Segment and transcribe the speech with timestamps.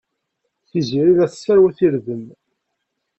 [0.69, 2.23] Tiziri la tesserwat irden.